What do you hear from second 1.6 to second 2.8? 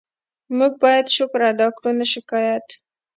کړو، نه شکایت.